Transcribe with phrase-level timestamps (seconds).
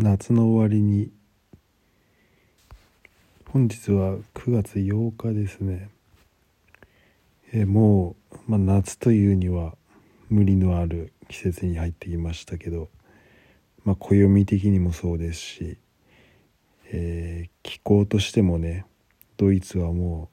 [0.00, 1.10] 夏の終わりに。
[3.46, 5.90] 本日は9月8日ですね。
[7.52, 9.74] えもう、まあ、夏というには
[10.30, 12.90] 無理のある季節に入ってきましたけど、
[13.84, 15.78] まあ、暦的にもそうですし、
[16.92, 18.86] えー、気候としてもね
[19.36, 20.30] ドイツはも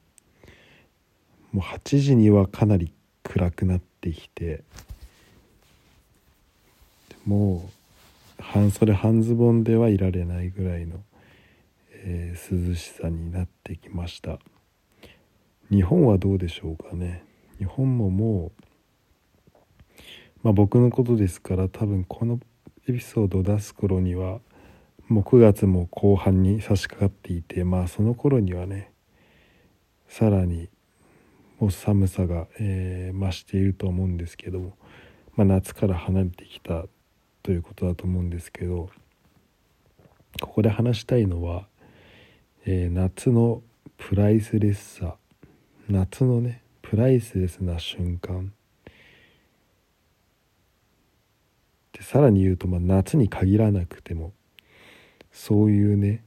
[1.52, 2.92] うもう8時にはかなり
[3.24, 4.62] 暗くなってきて
[7.26, 7.75] もう
[8.38, 11.02] 半袖半ズボンではいられないぐらいの、
[11.90, 14.38] えー、涼しさになってきました。
[15.70, 17.24] 日本はどうでしょうかね。
[17.58, 18.62] 日本ももう
[20.42, 22.38] まあ僕のことですから多分この
[22.88, 24.40] エピソードを出す頃には
[25.08, 28.92] もう9月も後半に差し掛かっていてまあその頃にはね
[30.08, 30.68] さらに
[31.58, 34.76] もう寒さが、えー、増していると思うんですけども、
[35.34, 36.84] まあ、夏から離れてきた
[37.46, 38.90] ということだと思うんですけど
[40.42, 41.68] ここで話したいのは、
[42.64, 43.62] えー、夏の
[43.96, 45.14] プライスレスさ
[45.88, 48.52] 夏のねプライスレスな瞬間
[51.92, 54.32] でさらに言うと、まあ、夏に限らなくても
[55.30, 56.24] そういうね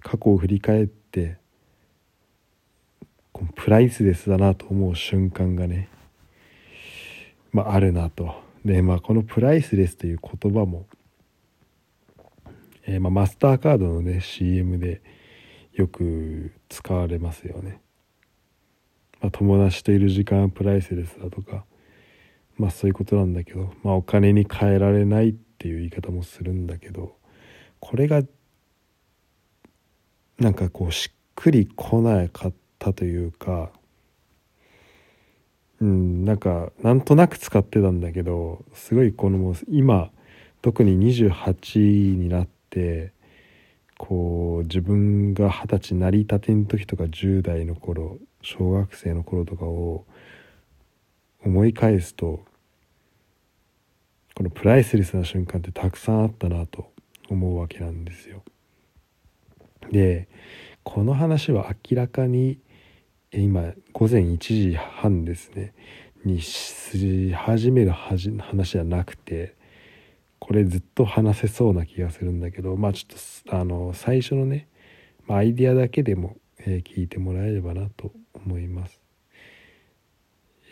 [0.00, 1.36] 過去を振り返って
[3.32, 5.90] このプライスレスだなと思う瞬間がね、
[7.52, 8.43] まあ、あるなと。
[8.64, 10.86] で、まあ、このプライスレスという言葉も、
[12.86, 15.02] えー、まあ、マスターカードのね CM で
[15.72, 17.80] よく使われますよね。
[19.20, 21.64] まあ、友達といる時間はプライスレスだとか、
[22.56, 27.16] まあそういうことなんだけど、まあお金に換えられないっていう言い方もするんだけど、
[27.80, 28.22] これが
[30.38, 33.72] なんかこうしっくりこなかったというか、
[35.80, 40.10] うん、なんかなんとなく使ってたんだけどすごいこのもう今
[40.62, 43.12] 特に28になって
[43.98, 50.04] こう自分が二十歳成り立ての時とか10代の頃小学生の頃とかを
[51.44, 52.44] 思い返すと
[54.34, 56.90] このプライスレスな瞬間ってたくさんあったなと
[57.28, 58.42] 思うわけなんですよ。
[59.90, 60.28] で
[60.82, 62.58] この話は明らかに
[63.42, 65.74] 今午前1時半ですね
[66.24, 68.30] にし始める話
[68.72, 69.54] じゃなくて
[70.38, 74.68] これずっと話せそうな気がするんだけどまあちょっとあの最初のね、
[75.26, 79.00] まあ、アイディアだけでも、えー、聞いてもらえればなと思います。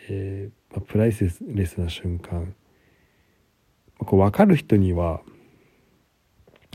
[0.09, 2.55] えー、まあ、プライスレスな瞬間
[3.97, 5.21] こう分かる人には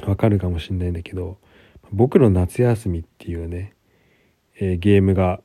[0.03, 1.39] 分かるかもしれないんだけど
[1.93, 3.75] 「僕の夏休み」っていうね、
[4.59, 5.43] えー、ゲームが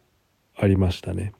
[0.55, 1.33] ありましたね。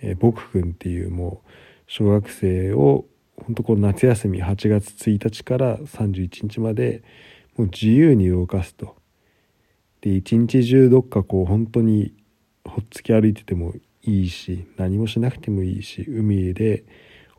[0.00, 1.50] えー、僕くんっていうもう
[1.86, 3.06] 小学生を
[3.36, 7.02] 本当こう夏休み8月1日から31日まで
[7.56, 8.96] もう自由に動かすと。
[10.00, 12.12] で一日中どっかこう本当に
[12.64, 16.84] ほっつき歩いててもいいし何もしなくてもいいし海で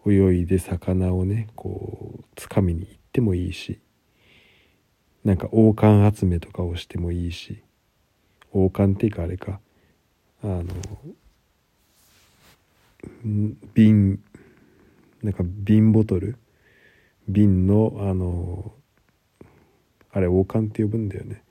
[0.08, 3.80] 泳いで魚をねこうつかみに行ってもいいし
[5.26, 7.64] なんか王冠集めとかをしてもいいし
[8.52, 9.60] 王冠っていうかあれか
[10.44, 10.66] あの
[13.74, 14.22] 瓶
[15.22, 16.38] なんか瓶ボトル？
[17.30, 18.74] 瓶のあの
[20.12, 21.42] あれ王冠って呼ぶんだよね。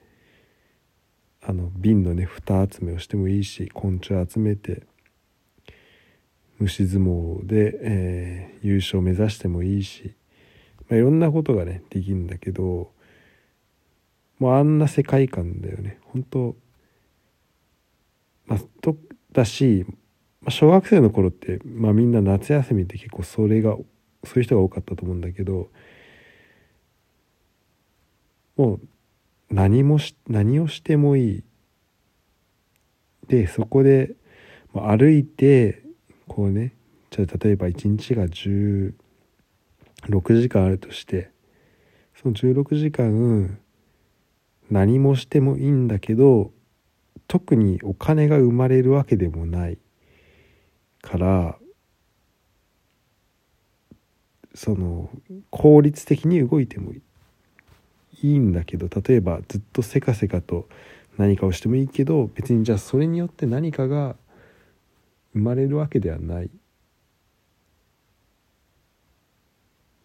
[1.41, 4.83] あの瓶のね蓋集めをしてもいいし昆虫集めて
[6.59, 10.13] 虫相撲で、えー、優勝目指してもいいし、
[10.87, 12.91] まあ、いろんなことがねできるんだけど
[14.39, 15.97] もうあんな世界観だよね。
[16.03, 16.55] 本当
[18.45, 18.97] まあ、と
[19.31, 19.85] だし、
[20.41, 23.75] まあ、小学生の頃って、まあ、みんな夏休みって結構それが
[24.23, 25.69] そういう人が多かったと思うんだけど
[28.55, 28.79] もう
[29.53, 31.43] 何もし何をしてもいい。
[33.27, 34.15] でそこで、
[34.73, 35.81] まあ、歩いて
[36.27, 36.73] こうね
[37.09, 38.93] じゃあ例えば1日が16
[40.41, 41.29] 時間あるとして
[42.21, 43.57] その16時間
[44.69, 46.51] 何もしてもいいんだけど
[47.33, 49.79] 特にお金が生まれるわけでもない
[51.01, 51.57] から
[54.53, 55.09] その
[55.49, 57.01] 効率的に動いてもい
[58.21, 60.69] いんだけど例えばずっとせかせかと
[61.17, 64.15] 何かをしてもいいけど別にじゃあそれによって何かが
[65.33, 66.51] 生まれるわけではない。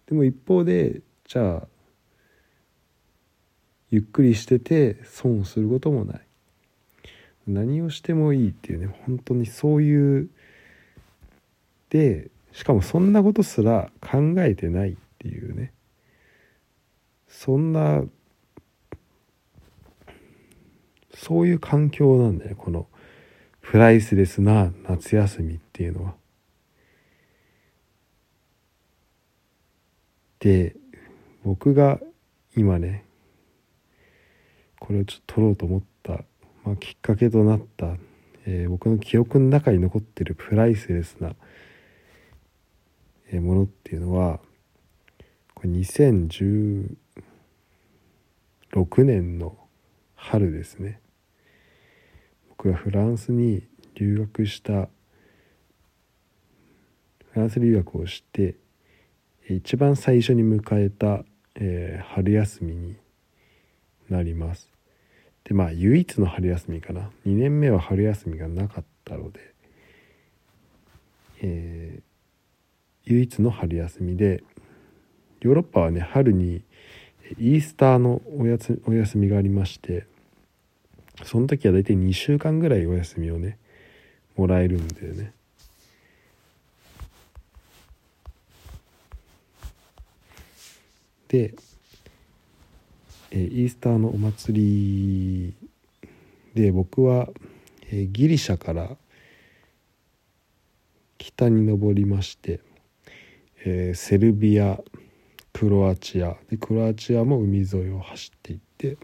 [0.06, 1.68] でも一方でじゃあ
[3.90, 6.27] ゆっくりしてて損をすることもない。
[7.48, 10.30] 何をしてもいいっていうね本当にそういう
[11.90, 15.72] でしかもそんなことすら考えてないっていうね
[17.26, 18.02] そんな
[21.14, 22.86] そういう環境なんだよこの
[23.60, 26.14] プライスレスな夏休みっていうのは。
[30.38, 30.76] で
[31.44, 31.98] 僕が
[32.56, 33.04] 今ね
[34.78, 35.97] これをちょっと撮ろうと思った、
[36.68, 37.96] まあ、きっかけとなった、
[38.44, 41.34] えー、僕の記憶の中に残ってるプライスレスな、
[43.32, 44.38] えものっていうのは
[45.54, 46.94] これ2016
[49.04, 49.56] 年の
[50.14, 51.00] 春ですね。
[52.50, 53.62] 僕がフランスに
[53.94, 54.90] 留学した
[57.32, 58.56] フランス留学をして
[59.48, 61.24] 一番最初に迎えた、
[61.54, 62.96] えー、春休みに
[64.10, 64.77] なります。
[65.48, 67.10] でまあ唯一の春休みかな。
[67.26, 69.54] 2年目は春休みがなかったので、
[71.40, 72.02] えー、
[73.06, 74.44] 唯一の春休みで
[75.40, 76.62] ヨーロッパはね春に
[77.38, 80.06] イースターのおやつお休みがありまして
[81.24, 83.58] その時は大体2週間ぐらいお休みをね
[84.36, 85.32] もらえるんだよね。
[91.28, 91.54] で、
[93.30, 95.54] え、イースターのお祭り
[96.54, 97.28] で僕は、
[97.90, 98.96] え、ギリシャから
[101.18, 102.60] 北に登りまして、
[103.64, 104.80] え、セルビア
[105.52, 108.96] クロアチアでクロアチアも海沿いを走っていって、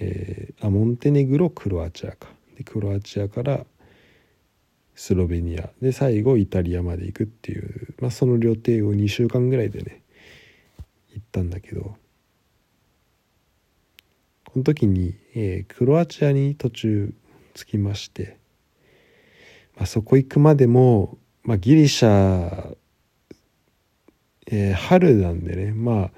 [0.00, 2.28] えー、あモンテネグロクロアチアか。
[2.56, 3.64] でクロアチアから
[4.96, 5.70] スロベニア。
[5.80, 9.99] で最後イタリアまで行くっていう、まあ、その旅程を2週間ぐらいでね
[11.14, 11.96] 行ったんだけど
[14.46, 17.14] この時に、えー、クロアチアに途中
[17.54, 18.38] 着きまして、
[19.76, 22.76] まあ、そこ行くまでも、まあ、ギリシャ、
[24.46, 26.10] えー、春なんでねまあ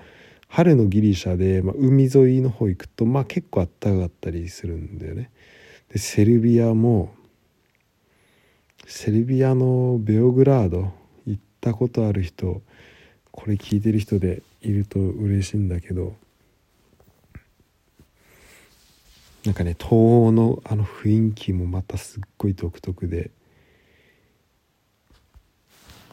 [0.49, 5.31] 春のギリシャで、まあ、海沿いの方行くと、まあ、結構あったかかったりするんだよね。
[5.89, 7.15] でセルビアも
[8.87, 10.93] セルビアのベオグラード
[11.25, 12.61] 行ったことある人
[13.31, 16.15] これ聞いてる人でいると嬉しいんだけど
[19.45, 23.31] なんかね東欧のあの雰囲気もまたすっごい独特で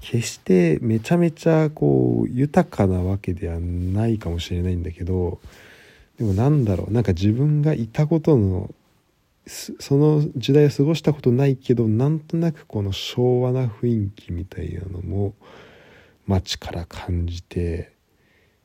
[0.02, 5.40] 決してめちゃめちゃこう豊かなわけではないかもしれないんだけど
[6.18, 8.74] でもなんだろうなんか自分がいたことの
[9.46, 15.34] その時代を過ごしたことないけどなんとなくこの昭和な雰囲気みたいなのも
[16.28, 17.92] 街から感じて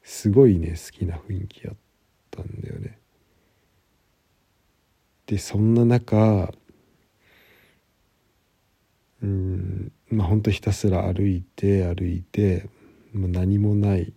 [0.04, 1.76] すごいね好きな雰囲気やっ
[2.30, 2.98] たんだよね。
[5.26, 6.52] でそんな中
[9.22, 12.68] うんまあほんとひたすら歩いて歩いて、
[13.14, 14.12] まあ、何もない、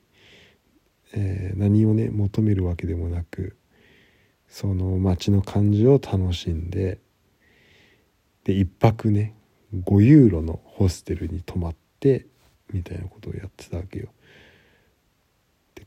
[1.13, 3.55] えー、何をね求めるわけでもなく
[4.49, 6.99] その街の感じを楽しんで
[8.43, 9.33] で1泊ね
[9.73, 12.27] 5ユーロのホステルに泊まって
[12.73, 14.09] みたいなことをやってたわけよ。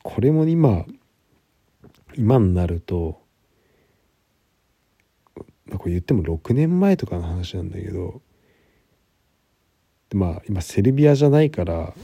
[0.02, 0.84] これも今
[2.16, 3.20] 今になると
[5.76, 8.20] これ言っても6年前とかの話なんだけど
[10.12, 11.94] まあ今セルビアじゃないから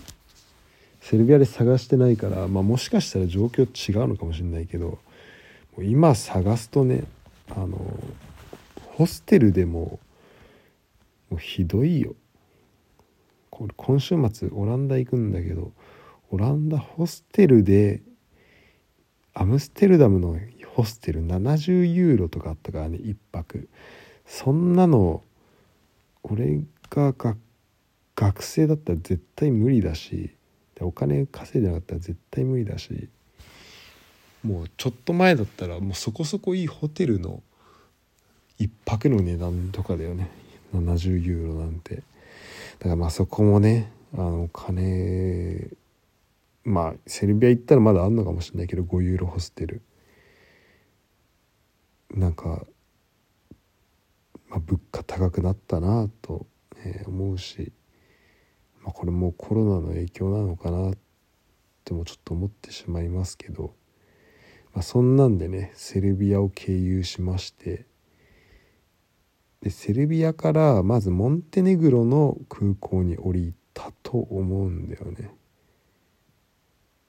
[1.01, 4.99] セルビアで探してないから、まあ、もしかしたら状況違うのかもしれないけど
[5.79, 7.05] 今探すとね
[7.51, 7.79] あの
[8.97, 10.01] ホステルでも
[11.31, 12.15] もうひどいよ。
[13.77, 15.73] 今週末オランダ行くんだけど
[16.31, 18.03] オランダホステルで
[19.35, 20.39] アムステルダムの
[20.75, 23.69] ホステル70ユーロとかあったからね1泊。
[24.27, 25.23] そんなの
[26.23, 27.15] 俺が
[28.17, 30.31] 学生だったら絶対無理だし
[30.81, 33.09] お金稼いでなかったら絶対無理だし
[34.43, 37.43] もうちょっと前だったらもうそこそこいいホテルの
[38.59, 40.31] 1泊の値段とかだよね。
[40.75, 41.97] 70ユーロなんて。
[41.97, 42.03] だ
[42.85, 45.71] からまあそこもねあの金
[46.67, 49.83] まあセルビア行ったらまだあんのかもしれないけど5ユーロホステル。
[52.15, 52.67] なんか、
[54.49, 56.47] まあ、物価高くなったなと、
[56.85, 57.73] え思うし、
[58.83, 60.95] まあ、これもコロナの影響なのかなっ
[61.85, 63.75] てもちょっと思ってしまいますけど
[64.77, 67.87] まあ、そんなんでねセルビアを経由しまして
[69.63, 75.31] でセルビアからまずモンテネグロの空港に降りたと思うんだよね。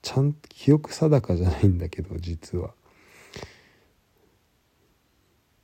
[0.07, 2.73] ちゃんと記憶定かじゃないんだけど 実は。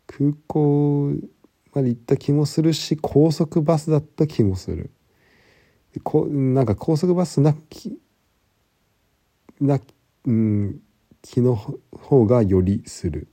[0.05, 1.13] 空港
[1.73, 4.91] まで行った気もするし高速バスだった気もする。
[6.03, 7.97] こなんか高速バスなき
[9.61, 9.79] な、
[10.25, 10.81] うん、
[11.21, 13.29] 気の方がよりする。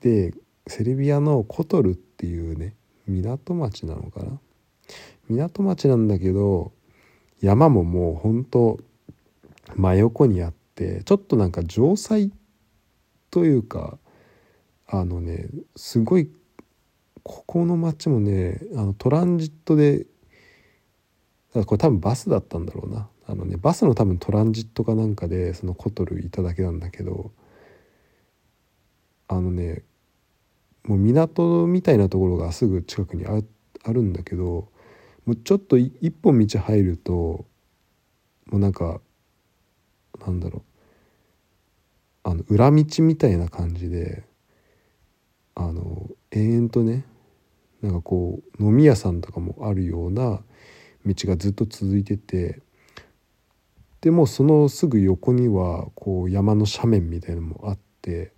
[0.00, 0.34] で
[0.66, 2.76] セルビアのコトルっていうね
[3.06, 4.38] 港町なのかな？
[5.30, 6.72] 港町なんだけど
[7.40, 8.78] 山ももうほんと
[9.76, 12.32] 真横にあってちょっとなんか城塞
[13.30, 13.98] というか
[14.86, 16.30] あのねすごい
[17.22, 20.06] ここの町もねあのトランジットで
[21.52, 23.08] これ多分バスだったんだろうな。
[23.24, 27.30] あのねバスの多分トランジットかなんかでそのコトルいただけなんだけど
[29.28, 29.82] あのね
[30.84, 33.40] もう港みたいなところがすぐ近くにあ
[33.92, 34.68] るんだけど
[35.24, 37.46] もうちょっと一本道入るとも
[38.52, 39.00] うなんか
[40.26, 40.62] なんだろう。
[42.24, 44.24] あの裏道みたいな感じで
[45.54, 47.04] あの延々とね
[47.82, 50.40] なんかこう飲み屋さんとかもあるような
[51.04, 52.60] 道がずっと続いてて
[54.00, 58.32] でもそのすぐ横にはこう山の斜面みたいなのもあって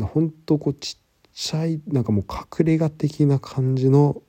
[0.00, 4.22] ほんとこうちっちゃいなんかもう隠れ家的な感じの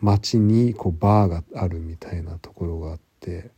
[0.00, 3.50] 街にこうバーがあるみたいなところがあって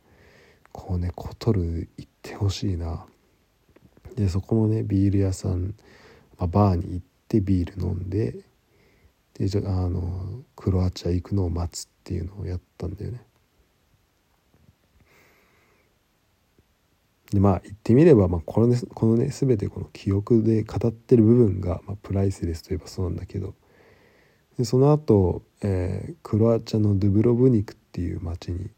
[0.71, 2.04] こうねコトル行って
[2.37, 3.05] ほしいな。
[4.15, 5.75] でそこのねビール屋さん、
[6.37, 8.35] まあ、バーに行ってビール飲んで
[9.33, 13.21] でじゃあのクロアチア行くのを待つっていうのをやったんだよね。
[17.31, 23.53] でまあ言ってみれば、まあ、このねこのね全てこの記憶で語ってる部分が、まあ、プライスレスといえばそうなんだけど。
[24.57, 28.69] でその後、えー、クロアチアのドゥブロブニクっていう町に、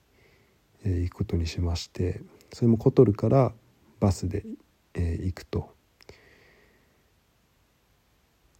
[0.83, 2.21] えー、行くことにしまして。
[2.53, 3.51] それもコトルから
[3.99, 4.43] バスで、
[4.93, 5.75] えー、行くと。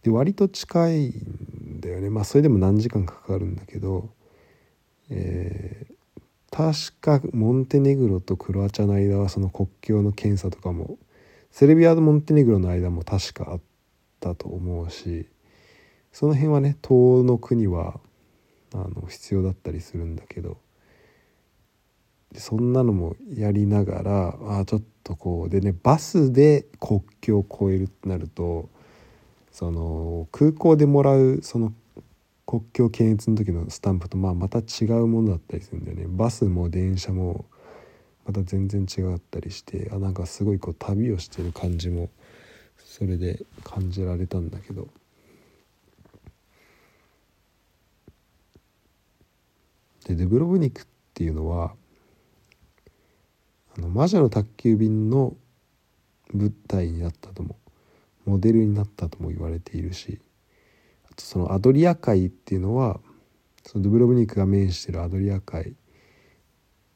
[0.02, 4.10] で割と近いんだよねまあそれでも何時間かかるんだけど、
[5.10, 10.98] えー、確かモンテネグロとクロアチアの間はその国境の検査とかも
[11.50, 13.60] セルビアとモンテネグロの間も確かあっ
[14.20, 15.26] たと思うし
[16.12, 18.00] その辺はね東の国は
[18.74, 20.58] あの必要だったりするんだけど
[22.34, 28.68] そんなのもやりながらあちょっとこうでねバスで国境を越えるってなると
[29.50, 31.72] その空港でもらうその
[32.46, 36.04] 国境検閲の時のスタンプとまあまた違うものだったりするんだよね。
[36.08, 37.44] バスも電車も
[38.24, 42.10] また全然違ったりしてあなんかすごいこう旅をしてる感じも
[42.76, 44.88] それで感じられたんだけど。
[50.06, 51.74] でデブロブニクっていうのは
[53.78, 55.36] あの魔女の宅急便の
[56.34, 57.56] 舞台になったとも
[58.26, 60.20] モデルになったとも言われているし
[61.10, 63.00] あとそのアドリア海っていうのは
[63.64, 65.74] そのドゥブロブニクが面してるアドリア海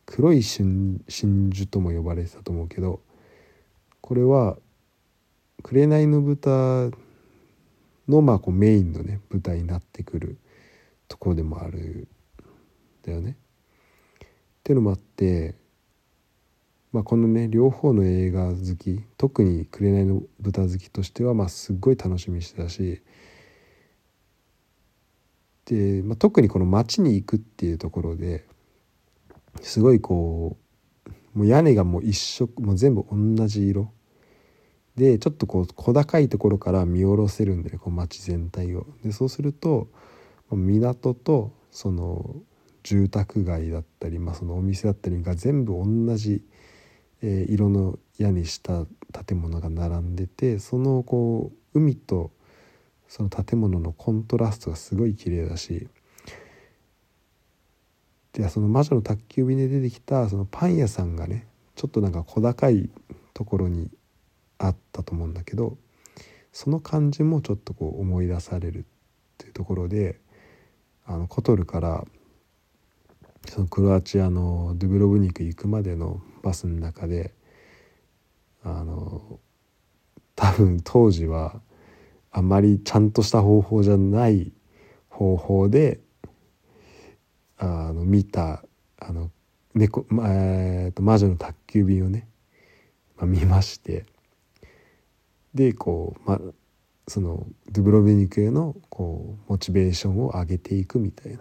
[0.07, 3.01] 黒い真珠とも呼ばれてたと思うけど
[4.01, 4.59] これは
[5.62, 6.91] 「紅の豚」
[8.09, 10.37] のまあこうメインのね舞台になってくる
[11.09, 12.09] ところでもある
[13.03, 13.37] だよね。
[14.21, 15.57] っていうのもあって、
[16.92, 23.00] まあ、このね両方の映画好き特に「紅の豚」好きとしてはまあすっごい楽しみにしてたし
[25.64, 28.44] で、まあ、特にこの街に行くっていうところで
[29.62, 30.56] すごいこ
[31.34, 33.90] うもう屋根がもう一色もう全部同じ色
[34.96, 38.87] でちょっとこう小高いところから見下ろせるんでねこう街全体を。
[39.02, 39.88] でそうすると
[40.50, 42.37] 港とその
[42.82, 46.42] 住宅街だったり、まあ、そのお店だったりが全部同じ、
[47.23, 48.85] え色の屋にした
[49.25, 52.31] 建物が並んでてそのこう海と
[53.09, 55.88] その建物のコントラストがすごい綺麗だし
[58.33, 62.88] でその魔女の宅急便で出てきたそのパン屋さんがねちょっとなんか小高い
[63.35, 63.91] ところに
[64.59, 65.76] あったと思うんだけど
[66.52, 68.83] その感じもちょっとこう思い出されるっ
[69.38, 70.19] ていうところで
[71.07, 72.05] あのコトルから
[73.49, 77.34] そのクロアチアのドゥブロブニク行くまでのバスの中で
[78.64, 79.40] あの
[80.37, 81.61] 多分当時は
[82.30, 84.52] あまりちゃんとした方法じゃない
[85.08, 86.00] 方法で
[87.58, 88.64] あの見た
[88.99, 89.30] あの
[89.75, 92.28] 猫、えー、と魔女の宅急便をね、
[93.16, 94.06] まあ、見まして
[95.54, 96.40] でこう、まあ、
[97.08, 101.40] そのドゥブロベニクへのこうモチベーションを上げていくみたいな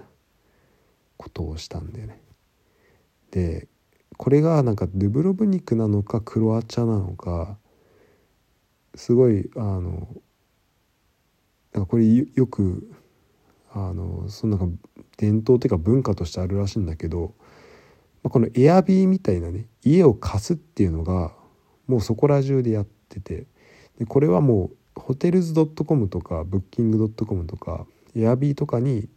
[1.18, 2.22] ことをしたんだよね。
[3.32, 3.68] で
[4.18, 7.58] これがなんかドゥブロブニクなのかクロアチアなのか
[8.96, 10.08] すごいあの
[11.74, 12.92] なんかこれよく
[13.74, 14.78] あのそのなんか
[15.18, 17.34] 伝統っていうか文化としてあるらしいんだけど、
[18.24, 21.34] まあ、このエアビーみたいなね家を貸すっていうのが
[21.88, 23.48] もうそこら中でやってて
[23.98, 29.08] でこれはもうホテルズ .com とかブッキング .com とかエアビーとかに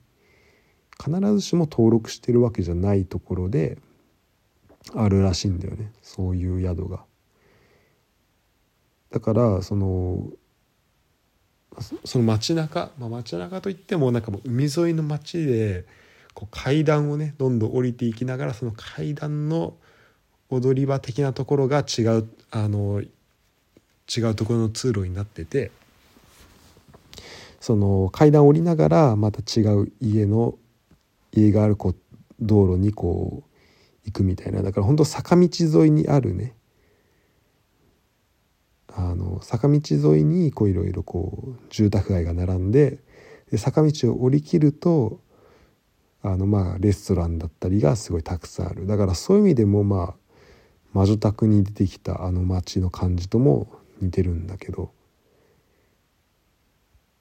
[1.03, 3.79] 必ずしも登録してるわけじゃないところで
[4.95, 7.05] あるらしいんだよねそういう宿が。
[9.11, 10.29] だからその
[12.05, 15.87] その街中、まあ、街中といってもなんかもう海沿いの街で
[16.35, 19.75] こう階段をねどんどん降りていきながらその階段の
[20.51, 25.71] 踊り場的なところが違うあの違うところの通路になってて
[27.61, 30.57] その階段降りながらまた違う家の
[31.33, 31.97] 家があるこう
[32.41, 33.54] 道路にこう
[34.05, 34.63] 行くみたいな。
[34.63, 36.55] だから本当坂道沿いにあるね。
[38.97, 43.01] あの坂道沿いにこういろいろこう住宅街が並んで
[43.51, 45.21] で坂道を降りきると
[46.23, 48.87] あのまあレストランだったりがすごいたくさんある。
[48.87, 50.15] だからそういう意味でもまあ
[50.93, 53.69] 魔女宅に出てきたあの街の感じとも
[54.01, 54.93] 似てるんだけど、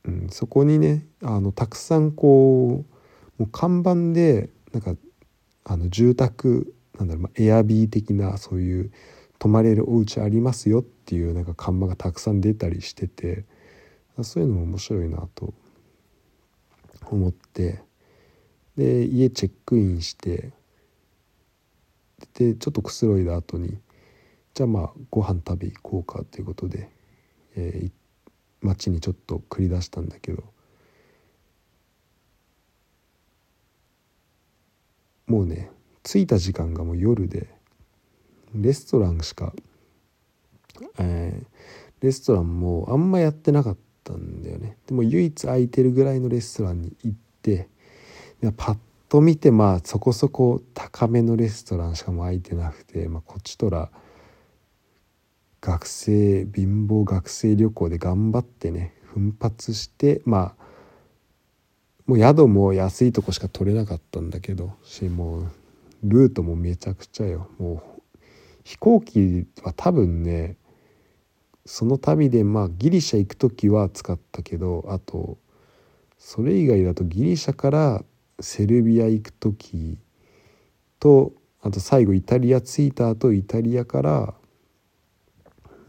[0.06, 2.86] うん、そこにねあのたくさんこ
[3.40, 4.96] うもう看板でなんか
[5.66, 8.92] あの住宅なんだろう、まあ、エアビー的なそういう
[9.40, 13.46] 泊まれるお家ありますよっていうなんか看板がたくさん出たりしてて
[14.22, 15.54] そういうのも面白いなと
[17.10, 17.82] 思って
[18.78, 20.52] で家チェックインして
[22.36, 23.78] でちょっとくつろいだ後に
[24.54, 26.90] じゃあまあご飯食べ行こうかということで、
[27.56, 27.92] えー、
[28.62, 30.44] 街にちょっと繰り出したんだけど
[35.34, 35.72] もうね
[36.04, 37.48] 着いた時間がもう夜で
[38.54, 39.52] レストランしか、
[41.00, 41.46] えー、
[42.02, 44.78] レストランもあんまやってなかったんだよね。
[44.86, 47.68] でも唯一空いてるぐらいのレストランに行って
[48.58, 48.78] パッ
[49.10, 53.90] と見てまあそこそこ高めのレストランしかも空いてなくて、まあ、こっちとら
[55.62, 60.63] 学生貧乏学生旅行で頑張ってね奮発してまあ
[62.06, 65.48] もう宿も安いとこしか取れなかったんだけどしもう
[66.04, 67.48] ルートもめちゃくちゃよ。
[67.58, 68.22] もう
[68.64, 70.58] 飛行機は多分ね
[71.66, 75.38] その旅でまあギリシャ行く時は使ったけどあと
[76.18, 78.04] それ以外だとギリシャから
[78.40, 79.98] セルビア行く時
[81.00, 84.34] とあと最後イタリア着いた後イタリアから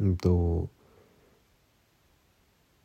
[0.00, 0.68] うんと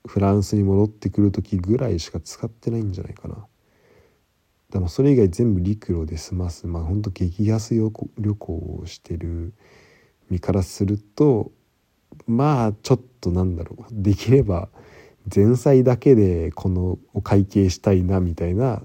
[0.08, 3.46] フランスに戻ってくる時ぐらいしか使ってないんじゃないかな。
[4.72, 6.68] でもそれ以外全部陸路で済ます。
[6.68, 9.54] まあほんと激安旅行をしてる
[10.30, 11.52] 身からすると
[12.28, 13.86] まあちょっとなんだろう。
[13.92, 14.70] できれば
[15.34, 18.82] 前菜だけでこのお会計したいなみたいな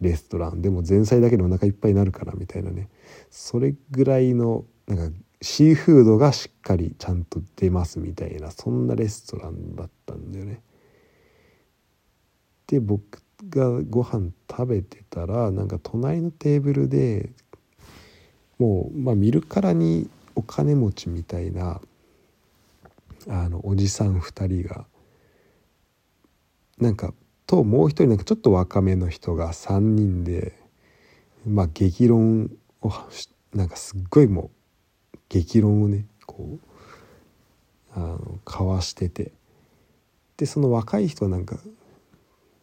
[0.00, 0.62] レストラン。
[0.62, 2.88] でも前菜だけでお腹いっぱいになるからみたいなね。
[3.30, 10.60] それぐらいのなんかシーフードがしっかりちゃんと出ますみたいなそんなレストランだったんだよね。
[12.66, 17.30] で僕がご飯食べてたらなんか隣のテーブルで
[18.58, 21.80] もうまあ見るからにお金持ちみたいな
[23.28, 24.86] あのおじさん2人が
[26.78, 27.12] なんか
[27.46, 30.52] ともう一人なんかちょっと若めの人が3人で
[31.46, 32.50] まあ激論
[32.82, 32.92] を
[33.54, 34.50] なんかすっごいもう
[35.28, 36.60] 激論をねこう
[37.94, 39.32] あの交わしてて
[40.36, 41.58] でその若い人はなんか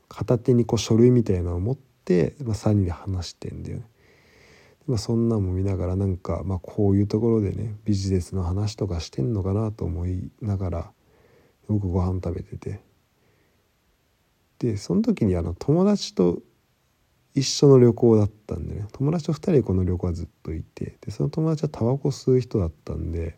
[0.08, 3.84] 片手にこう書類みたいなのを持って、まあ、3人で話してんだよね。
[4.86, 10.92] まあ、そんなんも見ながらなんか、まあ、こういうところでねビジネスの話とかしてんのかなと思いながら
[11.70, 12.82] 僕ご飯食べてて
[14.60, 16.40] でその時にあの友達と
[17.36, 18.86] 一緒の旅行だったんでね。
[18.92, 20.98] 友達と2人でこの旅行はずっといて。
[21.02, 23.38] でその友達はタバコ吸う人だったんで、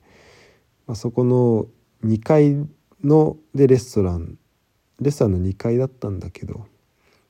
[0.88, 1.68] まあ、そこの
[2.04, 2.56] 2階
[3.04, 4.38] のでレストラン
[5.00, 6.66] レストランの2階だったんだけど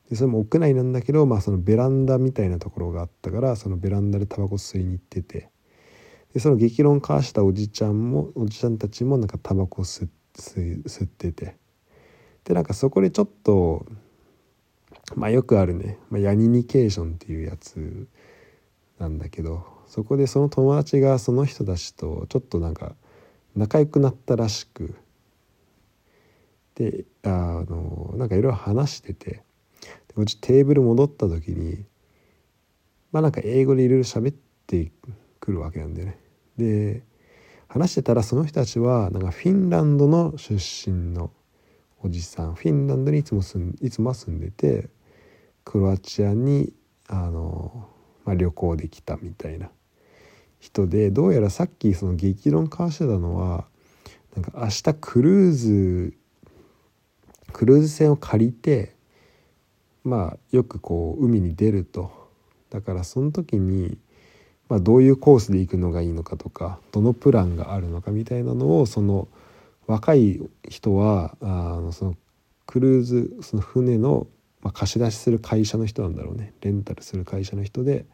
[0.10, 5.49] でそれも屋内なんだけど、まあ、そのベランダみたいなところがあったからそのベランダでタバコ吸いに行ってて。
[6.34, 11.56] でその激論交わしたおじちゃんもおじちゃんたちもなんかタバコ吸ってて。
[12.43, 13.86] でなんかそこでちょっと
[15.13, 18.07] まあよくあるね、まあ、ヤニニケーションっていうやつ
[18.97, 22.95] なんだけどそこでその友達がその人たちとちょっとなんか
[23.55, 24.95] 仲良くなったらしく
[26.75, 29.43] であのなんかいろいろ話してて
[30.15, 31.85] うちテーブル戻った時に
[33.11, 34.91] まあなんか英語でいろいろ喋って
[35.39, 36.19] くるわけなんだよね。
[36.57, 37.03] で
[37.67, 41.31] 話してたらその人たちはなんかフィンランドの出身の
[42.01, 44.89] おじさんフィンランドにいつも住んいつも住んでて
[45.65, 46.71] クロアチアに
[47.08, 47.89] あの、
[48.23, 49.69] まあ、旅行できたみたいな
[50.60, 53.65] 人でどうやらさっきその激論交わしてたのは
[54.36, 56.13] なんか明日クルーズ
[57.51, 58.95] クルーズ船を借りて
[60.04, 62.23] まあよくこう海に出ると。
[62.69, 63.97] だからその時に、
[64.67, 69.30] まあ、どういうコースで行くのがいいのかとかどのプランがあるのかみたいなのをその
[69.88, 72.15] 若い人はあのその
[72.65, 74.28] クルーズその船の、
[74.65, 78.08] まあ、貸し出しする会社の人なんだろうねレンタルする会社の人で、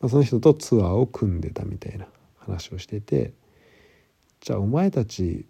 [0.00, 3.32] まあ、その人とツアーを組んでたみたいな話をしてて
[4.40, 5.46] じゃあお前たち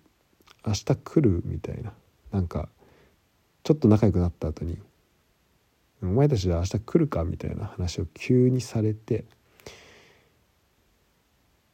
[0.67, 1.95] 明日来るみたいな
[2.31, 2.69] なんか
[3.63, 4.77] ちょっと仲良くなった後に
[6.05, 9.25] 「お前たちは明日来るか?」みたいな話を急にされて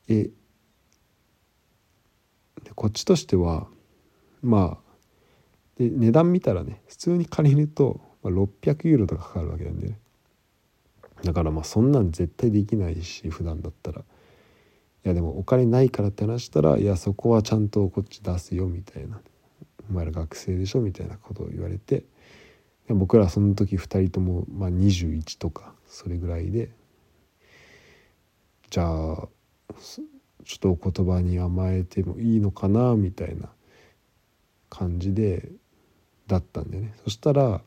[0.06, 0.30] え
[2.62, 3.66] でこっちとしては
[4.42, 4.88] まあ
[5.76, 9.98] で値段見たらね普通に借りると、まあ、600ユーロとかかかるわけなんでね。
[11.24, 14.00] だからまあそんなん絶対できないし普段だったら。
[14.00, 14.04] い
[15.04, 19.20] やでもお金ないからって話したらいやそこはちゃんとこっち出すよみたいな。
[19.90, 20.80] お前ら学生でしょ？
[20.80, 22.04] みたいなことを言われて。
[22.88, 26.70] 僕らその時2人ともまあ21とかそれぐらいで。
[28.70, 29.28] じゃあ
[30.44, 32.94] ちょっとお言葉に甘えてもいいのかな？
[32.94, 33.48] みたいな
[34.68, 35.48] 感じで
[36.26, 36.94] だったんでね。
[37.04, 37.62] そしたら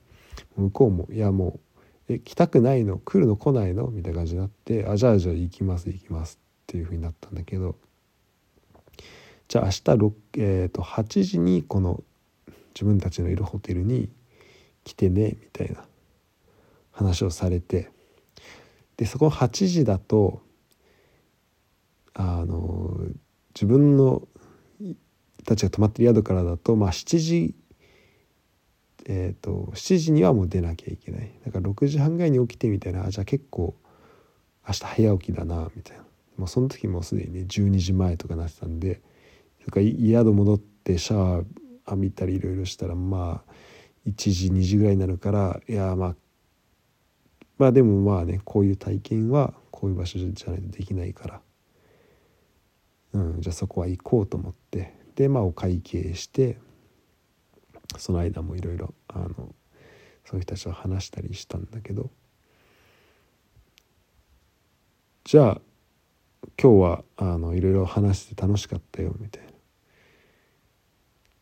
[0.55, 1.59] 向こうも「いやも
[2.07, 7.75] うえ来たくないの来るの来ないの?」みたいな感じになって「あじゃあじゃあ行きます行きます」っていうふうになったんだけど
[9.47, 9.81] じゃあ明日、
[10.37, 12.03] えー、と8時にこの
[12.73, 14.09] 自分たちのいるホテルに
[14.83, 15.85] 来てねみたいな
[16.91, 17.89] 話をされて
[18.97, 20.41] でそこの8時だと
[22.13, 22.97] あの
[23.53, 24.27] 自分の
[25.45, 27.55] たちが泊まってる宿からだと、まあ、7時
[29.05, 31.31] えーと、7時にはもう出なきゃいけない。
[31.45, 33.05] だから6時半ぐらいに起きてみたいな。
[33.05, 33.75] あじゃあ結構
[34.67, 36.03] 明日早起きだなみたいな。
[36.37, 39.01] もうその時もうすでにね12時前とかなってたんで
[39.59, 41.45] それから宿戻ってシャワー
[41.87, 43.51] 浴びたりいろいろしたらまあ
[44.07, 46.15] 1時2時ぐらいになるからいやまあ
[47.57, 51.41] まあでもまあねこういう体験はこういう場所じゃないとできないから。
[53.13, 54.95] うん、じゃあそこは行こうと思って。
[55.15, 56.57] でまあお会計して
[57.97, 59.53] その間もいろいろあの
[60.25, 62.09] そういう人たちと話したりしたんだけど
[65.23, 65.61] じゃあ
[66.61, 69.51] 今日はあのいろいろ話して楽しかったよみたいな。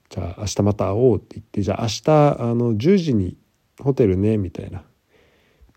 [0.09, 3.37] じゃあ明日また会おうって言ってじゃあ明日あの10時に
[3.79, 4.83] ホテルねみたいな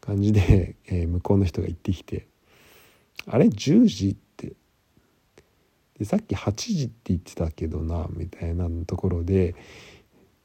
[0.00, 2.26] 感じで、 えー、向こうの人が行ってきて
[3.26, 4.16] あれ10時
[6.02, 9.54] でさっき8時って言ってたけどなみたいなところで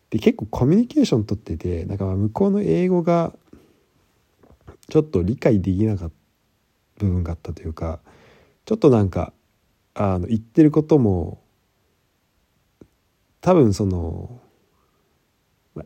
[0.09, 3.33] で結構コミュニケーション取っててなんか向こうの英語が
[4.89, 7.99] ちょっと理解できなかった部分があったというか
[8.65, 9.33] ちょっとなんか
[9.93, 11.41] あの言ってることも
[13.41, 14.39] 多分その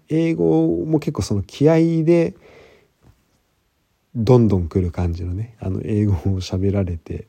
[0.07, 2.35] 英語も結構その気合で
[4.15, 7.27] どんどん来る感じのねあの英語を喋られて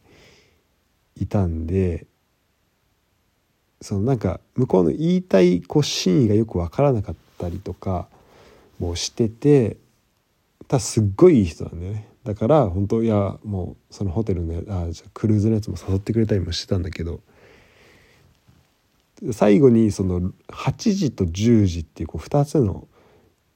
[1.16, 2.06] いたんで
[3.82, 8.08] そのなんか向こうの言いたいこう真意がよく分からなかったりとか
[8.78, 9.76] もしてて
[10.68, 17.20] たすっごいいい人なんだよねだから本当いやもうそのホテルのあじゃクルーズのやつも誘ってくれたりもしてたんだけど
[19.32, 22.86] 最後にその8時と10時っていうこう2つの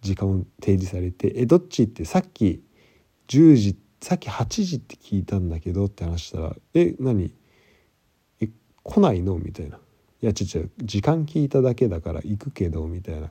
[0.01, 2.63] 時間を提示されて「えどっち?」ってさっき
[3.29, 7.33] 10時さっき8時って聞いたんだけどって話したら「え何？
[8.41, 8.49] え
[8.83, 9.79] 来ないの?」みたいな。
[10.23, 13.31] いやちょちょ時間聞いただけだから行くけどみたいな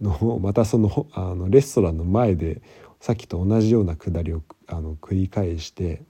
[0.00, 2.62] のをまたその あのレストランの前で
[3.00, 6.02] さっきと同じようなくだりをあの繰り返して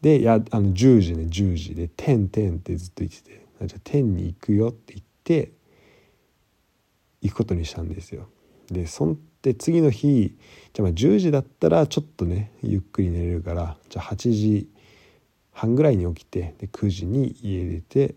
[0.00, 5.52] でやあの10時ね10時で「てんてん」ってずっと言ってて「じゃあ天に行くよ」って言って
[7.20, 8.28] 行くことにしたんですよ。
[8.68, 10.36] でそんで次の日
[10.72, 14.68] じゃあまあ10時だったらちょっとねゆっくり寝れるからじゃあ8時
[15.52, 18.14] 半ぐらいに起きてで9時に家出て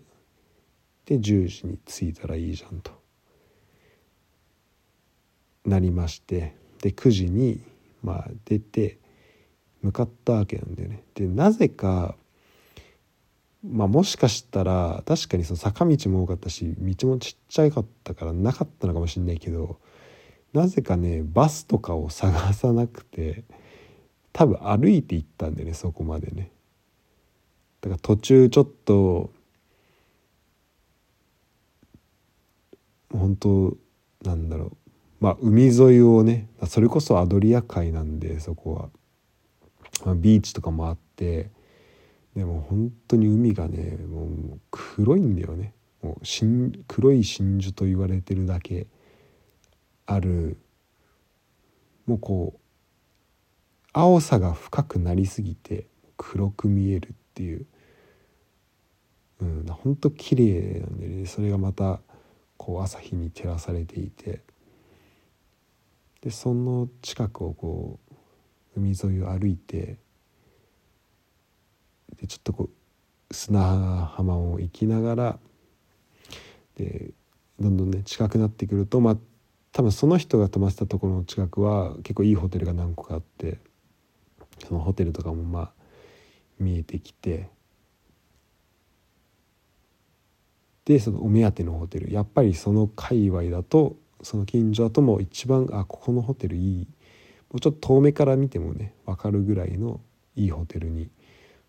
[1.06, 2.90] で10時に着いたらいいじゃんと
[5.64, 7.60] なりましてで9時に
[8.02, 8.98] まあ出て
[9.82, 11.02] 向かったわけなんだよね。
[11.14, 12.16] でなぜか
[13.64, 19.78] まあもしかしたら確かにその坂道も多かったし道もちっちゃかったからなかったのかもしれないけど
[20.52, 23.44] なぜかねバスとかを探さなくて
[24.32, 26.50] 多分歩いて行ったんでねそこまでね。
[27.86, 29.30] だから途中ちょっと
[33.12, 33.76] 本当
[34.24, 34.76] なんだろう。
[35.20, 38.88] まあ海沿いをねそれこそアドリア海なんでそこは、
[40.04, 41.50] まあ、ビーチとかもあって
[42.34, 44.24] でも本当に海がねも
[44.56, 45.72] う黒いんだよね。
[46.02, 48.88] もう黒い真珠と言われてるだけ。
[50.06, 50.58] ある。
[52.06, 52.60] もうこう
[53.92, 57.64] 青さが深くなりすぎて黒く見えるっていう。
[59.40, 61.26] うんほんと綺麗なんでね。
[61.26, 62.00] それがまた
[62.56, 64.40] こう朝日に照らされていて。
[66.26, 68.00] でその近くをこ
[68.74, 69.96] う海沿いを歩いて
[72.20, 72.68] でちょっとこ
[73.30, 75.38] う砂浜を行きながら
[76.74, 77.10] で
[77.60, 79.16] どんどんね近くなってくるとまあ
[79.70, 83.58] 多分その人が泊まってたところの近くは結構いいホテルが何個かあって
[84.66, 85.72] そのホテルとかもまあ
[86.58, 87.48] 見えてきて
[90.86, 92.12] でそのお目当てのホテル。
[92.12, 96.88] やっぱりその界隈だとその近所だとも一番あここのホテルいい。
[97.50, 100.00] もうちょっと遠目から見てもね分かるぐらいの
[100.36, 101.10] いいホテルに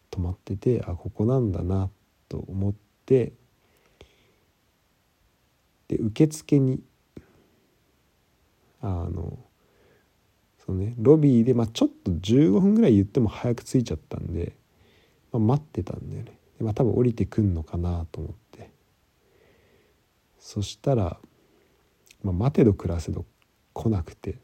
[0.10, 1.90] 泊まっててあここなんだな
[2.30, 2.74] と思っ
[3.06, 3.34] て
[5.88, 6.82] で受付に
[8.82, 9.38] あの
[10.66, 14.54] そのねロビーで、まあ、ちょっと15分ぐらい言っても早く着いちゃったんで、
[15.32, 18.47] まあ、待ってたんだよね、まあ、多分降りてくんのかなと思って。
[20.48, 21.18] そしたら、
[22.24, 23.26] まあ、待てど暮らせど
[23.74, 24.38] 来なくて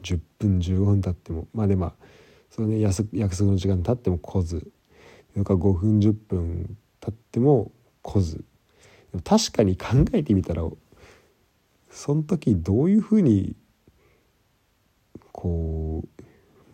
[0.00, 1.92] 10分15分経ってもまあでまあ
[2.48, 4.72] そのね約束の時間経っても来ず
[5.34, 8.42] それから5分10分経っても来ず
[9.22, 10.62] 確かに考えてみたら
[11.90, 13.54] その時どういうふうに
[15.30, 16.22] こう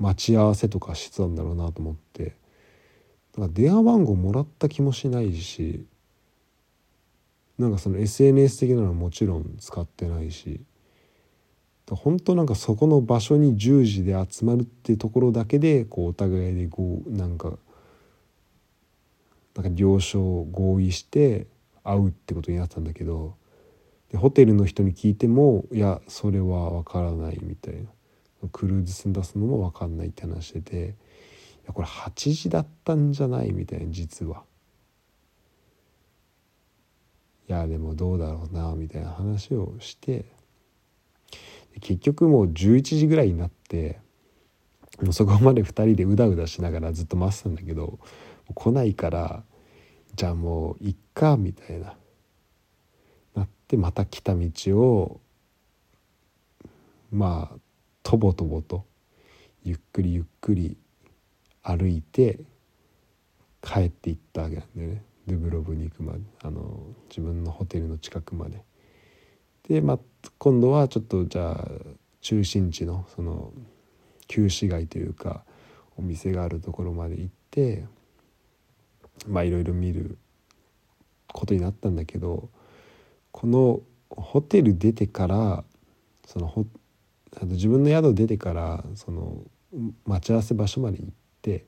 [0.01, 2.37] 待ち合わせとかしてたんだろうなと思って
[3.37, 5.85] なんか電話番号もらった気もしないし
[7.59, 10.61] なんかその SNS 的なのはもちろん使ってないし
[11.91, 17.53] 本当なんかそこの場所に10時で集まるっていうところだけでこうお互いでこうなんか
[19.57, 20.21] なんか了承
[20.53, 21.47] 合意して
[21.83, 23.35] 会うってことになったんだけど
[24.13, 27.89] でホテルの人に聞いてもいやそれは分からないみたいな
[28.53, 30.87] クルーズ船出すのも分かんないって話しててい
[31.67, 34.43] やこれ8時だったんじゃないみたいな実は。
[37.49, 40.27] いやでもどうだろうなみたいな話をして
[41.81, 44.01] 結局もう11時ぐらいになって
[45.01, 47.99] もうそこまで2人でうだうだしながらずっと待ってたんだけど
[48.55, 49.43] 来ないから
[50.15, 51.95] じゃあもういっかみたいな。
[53.35, 55.21] なってまた来た道を
[57.11, 57.59] まあ
[58.03, 58.85] とぼとぼと
[59.63, 60.77] ゆっくりゆっくり
[61.63, 62.41] 歩いて
[63.63, 65.03] 帰っていったわけなんだよね。
[65.29, 68.65] ドゥブロブに行くまであの自分のホテルの近くまで。
[69.69, 69.99] で、まあ、
[70.39, 71.69] 今度はちょっとじゃあ
[72.23, 73.53] 中心地のその
[74.27, 75.45] 旧市街というか
[75.97, 77.85] お店があるところまで行って
[79.27, 80.17] まあいろいろ見る
[81.33, 82.49] ことになったんだけど
[83.31, 85.65] このホテル出てから
[86.27, 86.65] そのホ
[87.37, 89.43] あと自分の宿出てからその
[90.07, 91.67] 待ち合わせ場所まで行って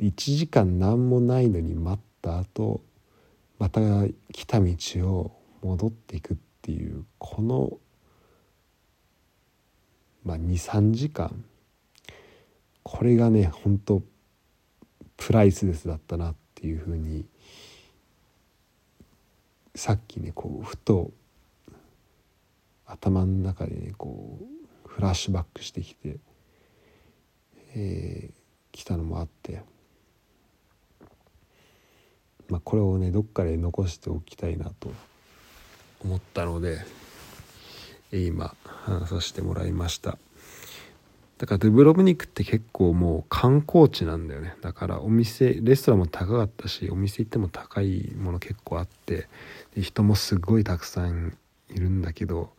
[0.00, 2.80] 1時間何もないのに待った後
[3.58, 3.80] また
[4.32, 5.32] 来た道を
[5.62, 7.78] 戻っていくっていうこの、
[10.24, 11.44] まあ、23時間。
[12.82, 14.02] これがね本当
[15.16, 17.24] プライスレスだったなっていうふうに
[19.74, 21.10] さっきねこうふと
[22.84, 24.38] 頭の中でねこ
[24.86, 26.18] うフラッシュバックしてきて、
[27.74, 28.34] えー、
[28.70, 29.62] 来たのもあって、
[32.54, 34.92] まあ、これをねどっかで残しておきたいなと
[36.04, 36.78] 思ったので
[38.12, 40.18] 今話させてもらいました。
[41.38, 44.54] だからドゥブロブニクって結構もう観光地なんだよね。
[44.60, 49.26] だからお店レストランも高かったしお店行っても高いもの結構あって
[49.74, 51.36] で人もすごいたくさん
[51.70, 52.50] いるんだけど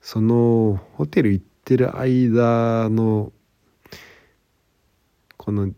[0.00, 3.32] そのホテル行ってる間の
[5.36, 5.74] この1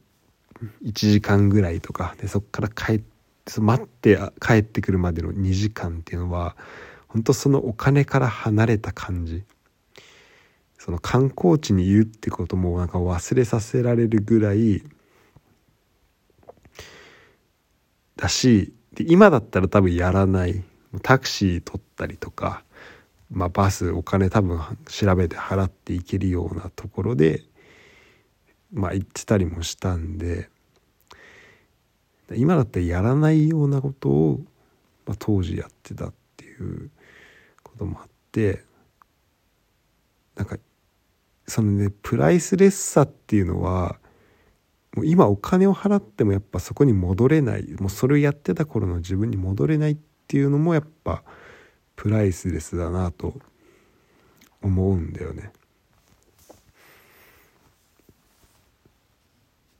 [0.92, 3.17] 時間ぐらいとかでそこから帰って
[3.60, 6.56] 待って帰ってくるまでの2時間っていうのは
[7.08, 9.44] 本当そのお金から離れた感じ。
[10.78, 14.84] その観光地にいるってこともなんか忘れさせられるぐらい
[18.16, 20.62] だしで今だったら多分やらない。
[21.02, 22.64] タクシー取ったりとか
[23.30, 27.42] まあ、バスお金多分調べて払っていけるようなところで、
[28.72, 30.48] まあ、行ってたりもしたんで
[32.36, 34.40] 今だったらやらないようなことを、
[35.06, 36.90] まあ、当時やってたっていう
[37.62, 38.64] こともあって
[40.36, 40.58] なんか
[41.46, 43.98] そのねプライスレスさっていうのは
[44.94, 51.22] もう今お金を払ってもやっぱそこに戻れないもうそれをやってた頃の自分に戻れないっていうのもやっぱ
[51.96, 53.34] プライスレスだなと
[54.62, 55.52] 思うんだよね。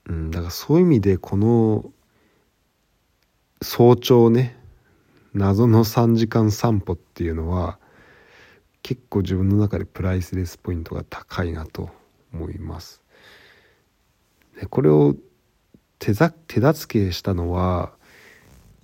[0.07, 1.93] うん、だからそういう意味でこの
[3.61, 4.57] 早朝ね
[5.35, 7.79] 謎の3時間散歩っていうのは
[8.83, 11.91] 結構自分の中でプライスレスポイントが高いなと
[12.33, 13.03] 思います。
[14.71, 15.15] これを
[15.99, 17.93] 手ざ手助けしたのは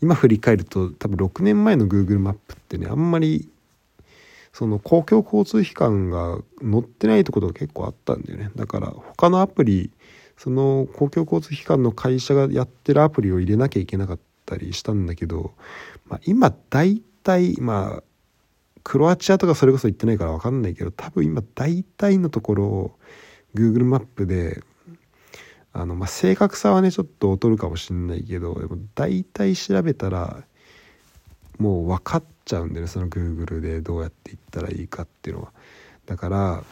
[0.02, 3.48] 今振り返ると多分6年前の Google マップってねあんまり
[4.52, 9.90] その公共交通機関が載ってないところが結構あったんだよねだから他のアプリ
[10.36, 15.52] その公共交通機関の会社がやってるアプリを入れなきゃいけなかったたりしたんだけど、
[16.06, 18.02] まあ、今大体まあ
[18.82, 22.98] クロアチアとかそれこそ行ってないから分かんないけど多分今大体のところを
[23.54, 24.62] Google マップで
[25.72, 30.44] あの、まあ、正確さはねちょっと劣るかもしんないけどでも大体調べたら
[31.58, 35.52] もう分かっちゃうんだよねその Google でどうやって行ったらいいかっていうのは。
[36.06, 36.64] だから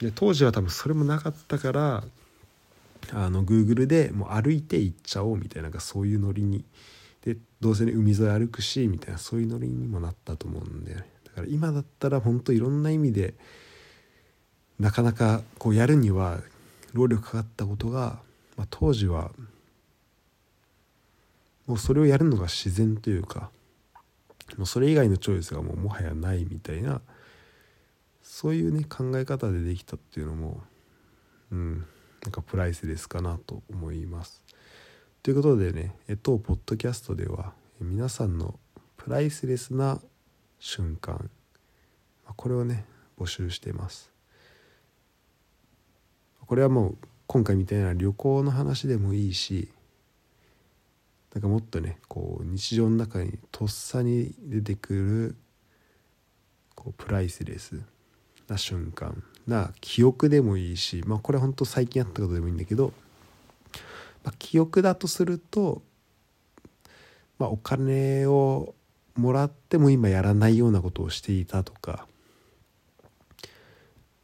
[0.00, 2.04] で当時は多分それもなかったから
[3.12, 6.64] あの Google でもう歩いて行っちゃおうみたいななんかそういうノリに
[7.26, 13.34] でどうせね海沿い歩くしみたいなそういうノリにもなったと思うんだよねだから今だったら本当いろんな意味で
[14.78, 16.38] なかなかこうやるには
[16.92, 18.20] 労力かかったことが、
[18.56, 19.32] まあ、当時は
[21.66, 23.50] もうそれをやるのが自然というか
[24.56, 27.00] もうそれ以外のチョイスがもうもはやないみたいな
[28.22, 30.60] そういうね考え方でできたっていうのも
[31.50, 31.86] うん
[32.22, 34.42] なんかプライスレスかなと思います。
[35.26, 38.60] ということでね当ポッドキャストでは皆さんの
[38.96, 40.00] プライスレスな
[40.60, 41.28] 瞬間
[42.36, 42.84] これをね
[43.18, 44.12] 募集しています。
[46.46, 49.68] これはもう今回みたいな旅行の話でもいいし
[51.34, 55.36] なんかもっとねこう日常の中にとっさに出てくる
[56.76, 57.82] こうプライスレス
[58.46, 62.92] な瞬間な記憶でもいいし、まあ、これ本当最近あったことでもいいんだけど、
[64.26, 65.82] まあ、記憶だとすると、
[67.38, 68.74] まあ、お金を
[69.14, 72.08] もらっても今やらないようなことをしていたとか、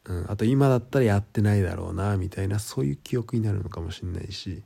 [0.03, 4.61] うん、あと今だったらやってないだろうなみたいなそういう記憶になるのかもしれないし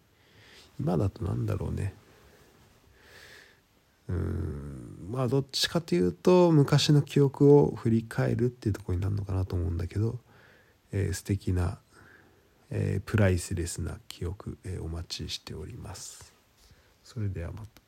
[0.79, 1.93] 今だとなんだろうね。
[4.09, 10.17] うんまあどっちかというと昔の記憶を振り返るっていうとこになるのかなと思うんだけど
[10.91, 11.79] えー、素敵な、
[12.69, 16.33] えー、プライスレスな記憶、えー、お待ちしております。
[17.03, 17.86] それではまた。